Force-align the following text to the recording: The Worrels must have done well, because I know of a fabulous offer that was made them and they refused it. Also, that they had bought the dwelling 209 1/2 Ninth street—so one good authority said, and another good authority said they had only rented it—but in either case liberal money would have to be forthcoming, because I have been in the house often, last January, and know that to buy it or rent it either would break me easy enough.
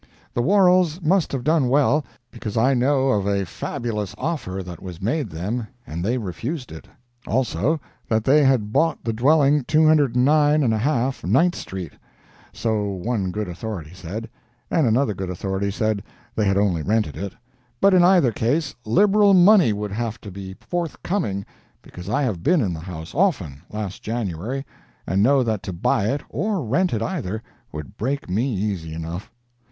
The 0.33 0.41
Worrels 0.41 0.99
must 0.99 1.31
have 1.31 1.43
done 1.43 1.69
well, 1.69 2.03
because 2.31 2.57
I 2.57 2.73
know 2.73 3.09
of 3.09 3.27
a 3.27 3.45
fabulous 3.45 4.15
offer 4.17 4.63
that 4.63 4.81
was 4.81 4.99
made 4.99 5.29
them 5.29 5.67
and 5.85 6.03
they 6.03 6.17
refused 6.17 6.71
it. 6.71 6.87
Also, 7.27 7.79
that 8.09 8.23
they 8.23 8.43
had 8.43 8.73
bought 8.73 9.03
the 9.03 9.13
dwelling 9.13 9.63
209 9.65 10.61
1/2 10.63 11.23
Ninth 11.29 11.55
street—so 11.55 12.83
one 12.83 13.29
good 13.29 13.47
authority 13.47 13.91
said, 13.93 14.27
and 14.71 14.87
another 14.87 15.13
good 15.13 15.29
authority 15.29 15.69
said 15.69 16.01
they 16.33 16.45
had 16.45 16.57
only 16.57 16.81
rented 16.81 17.15
it—but 17.15 17.93
in 17.93 18.03
either 18.03 18.31
case 18.31 18.73
liberal 18.83 19.35
money 19.35 19.71
would 19.71 19.91
have 19.91 20.19
to 20.21 20.31
be 20.31 20.55
forthcoming, 20.59 21.45
because 21.83 22.09
I 22.09 22.23
have 22.23 22.41
been 22.41 22.61
in 22.61 22.73
the 22.73 22.79
house 22.79 23.13
often, 23.13 23.61
last 23.69 24.01
January, 24.01 24.65
and 25.05 25.21
know 25.21 25.43
that 25.43 25.61
to 25.61 25.71
buy 25.71 26.07
it 26.07 26.21
or 26.27 26.63
rent 26.65 26.91
it 26.91 27.03
either 27.03 27.43
would 27.71 27.97
break 27.97 28.27
me 28.27 28.51
easy 28.51 28.95
enough. 28.95 29.29